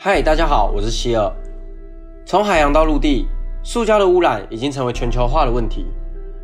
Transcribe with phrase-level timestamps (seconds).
[0.00, 1.28] 嗨，大家好，我是希尔。
[2.24, 3.26] 从海洋到陆地，
[3.64, 5.86] 塑胶的污染已经成为全球化的问题。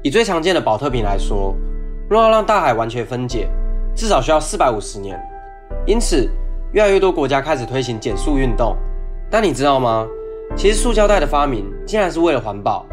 [0.03, 1.55] 以最常见的保特瓶来说，
[2.11, 3.49] 若要让大海完全分解，
[3.95, 5.17] 至少需要四百五十年。
[5.87, 6.29] 因此，
[6.73, 8.77] 越来越多国家开始推行减塑运动。
[9.31, 10.05] 但你知道吗？
[10.57, 12.85] 其实塑胶袋的发明竟然是为了环保。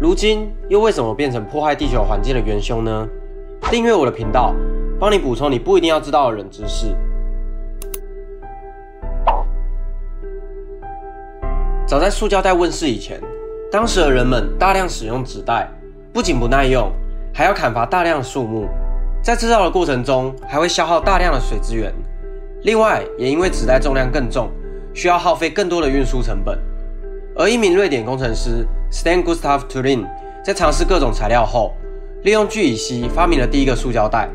[0.00, 3.08] 如今又为什么变成破坏地球环境的元凶呢？
[3.72, 4.54] 订阅我的频道，
[5.00, 6.94] 帮你补充你不一定要知道的冷知识。
[11.96, 13.18] 早在塑胶袋问世以前，
[13.72, 15.66] 当时的人们大量使用纸袋，
[16.12, 16.92] 不仅不耐用，
[17.32, 18.68] 还要砍伐大量树木，
[19.22, 21.90] 在制造的过程中还会消耗大量的水资源。
[22.64, 24.50] 另外，也因为纸袋重量更重，
[24.92, 26.58] 需要耗费更多的运输成本。
[27.34, 30.04] 而一名瑞典工程师 Stan Gustav Turin
[30.44, 31.72] 在尝试各种材料后，
[32.24, 34.28] 利用聚乙烯发明了第一个塑胶袋，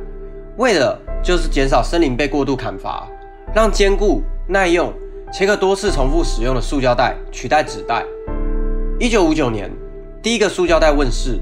[0.58, 3.08] 为的就是减少森林被过度砍伐，
[3.54, 4.92] 让坚固耐用
[5.32, 8.04] 且可多次重复使用的塑胶袋取代纸袋。
[9.00, 9.72] 一九五九年，
[10.22, 11.40] 第一个塑胶袋问世，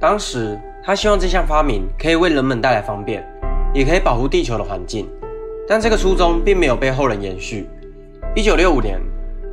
[0.00, 3.26] 当时他希望这项发明可以为人们带来方便，
[3.74, 5.08] 也可以保护地球的环境，
[5.68, 7.68] 但这个初衷并没有被后人延续。
[8.34, 9.00] 一九六五年。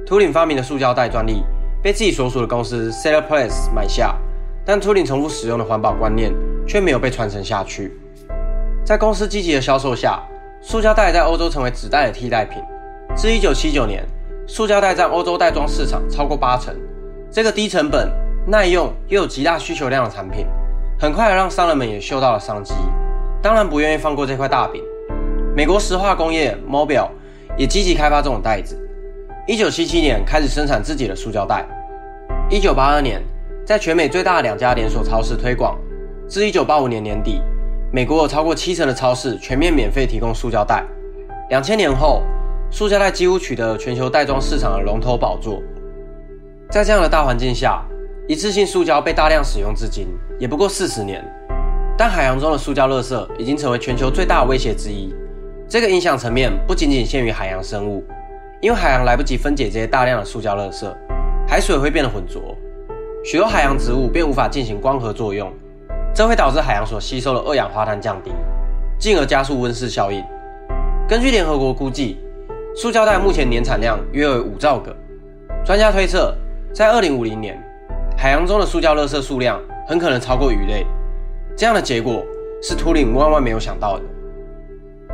[0.05, 1.41] 图灵发明的塑胶袋专利
[1.81, 4.13] 被自己所属的公司 c e l l r p l a c e 买下，
[4.65, 6.33] 但图灵重复使用的环保观念
[6.67, 7.97] 却没有被传承下去。
[8.85, 10.21] 在公司积极的销售下，
[10.61, 12.61] 塑胶袋在欧洲成为纸袋的替代品。
[13.15, 14.03] 至1979年，
[14.47, 16.75] 塑胶袋占欧洲袋装市场超过八成。
[17.31, 18.11] 这个低成本、
[18.47, 20.45] 耐用又有极大需求量的产品，
[20.99, 22.73] 很快让商人们也嗅到了商机，
[23.41, 24.81] 当然不愿意放过这块大饼。
[25.55, 27.07] 美国石化工业 Mobil
[27.55, 28.79] 也积极开发这种袋子。
[29.47, 31.65] 一九七七年开始生产自己的塑胶袋。
[32.49, 33.21] 一九八二年，
[33.63, 35.77] 在全美最大的两家连锁超市推广。
[36.27, 37.39] 至一九八五年年底，
[37.91, 40.83] 美国有超过七成的超市全面免费提供塑胶袋。
[41.49, 42.23] 两千年后，
[42.73, 45.61] 塑胶袋几乎取得全球袋装市场的龙头宝座。
[46.71, 47.85] 在这样的大环境下，
[48.27, 50.07] 一次性塑胶被大量使用至今
[50.39, 51.23] 也不过四十年。
[51.95, 55.13] 但海洋中的塑胶垃圾已经成为全球最大的威胁之一。
[55.69, 58.03] 这个影响层面不仅仅限于海洋生物。
[58.59, 60.91] 因为海洋来不及分解这些大量的塑胶垃圾，
[61.47, 62.57] 海水会变得浑浊，
[63.23, 65.53] 许多海洋植物便无法进行光合作用，
[66.11, 68.31] 这会导致海洋所吸收的二氧化碳降低，
[68.97, 70.23] 进而加速温室效应。
[71.09, 72.17] 根据联合国估计，
[72.75, 74.95] 塑胶袋目前年产量约为五兆个。
[75.63, 76.35] 专家推测，
[76.73, 77.61] 在二零五零年，
[78.17, 80.83] 海洋中的塑胶垃圾数量很可能超过鱼类。
[81.55, 82.25] 这样的结果
[82.63, 84.03] 是图灵万万没有想到的。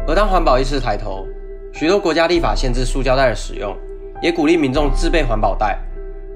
[0.08, 1.28] 而当环保意识抬头，
[1.74, 3.76] 许多国家立法限制塑胶袋的使用，
[4.22, 5.78] 也鼓励民众自备环保袋。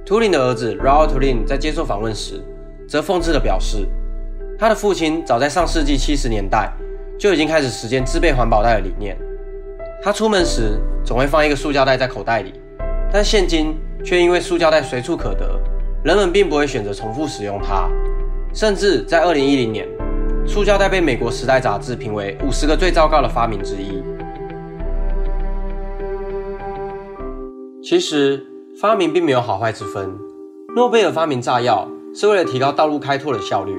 [0.05, 2.43] 图灵的儿子 Raul Turing 在接受访问时，
[2.85, 3.87] 则讽刺地表示，
[4.59, 6.69] 他的父亲早在上世纪七十年代
[7.17, 9.17] 就已经开始实践自备环保袋的理念。
[10.03, 12.51] 他出门时总会放一个塑胶袋在口袋里，
[13.09, 15.57] 但现今却因为塑胶袋随处可得，
[16.03, 17.89] 人们并不会选择重复使用它。
[18.53, 19.87] 甚至在二零一零年，
[20.45, 24.03] 塑胶袋被美国《时代》杂志评为五十个最糟糕的发明之一。
[27.81, 28.45] 其实
[28.81, 30.13] 发明并没有好坏之分。
[30.75, 33.73] 诺贝尔发明炸药是为了提高道路开拓的效率，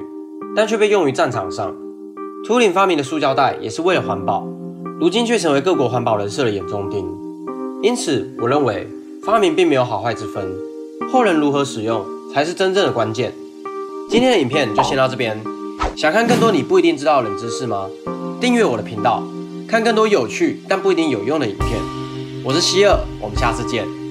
[0.55, 1.75] 但却被用于战场上。
[2.47, 4.43] 图灵发明的塑胶袋也是为了环保，
[4.97, 7.05] 如今却成为各国环保人士的眼中钉。
[7.83, 8.87] 因此，我认为
[9.23, 10.49] 发明并没有好坏之分，
[11.11, 13.33] 后人如何使用才是真正的关键。
[14.09, 15.37] 今天的影片就先到这边。
[15.97, 17.87] 想看更多你不一定知道冷知识吗？
[18.39, 19.21] 订阅我的频道，
[19.67, 21.71] 看更多有趣但不一定有用的影片。
[22.45, 24.04] 我是希尔，我们下次见。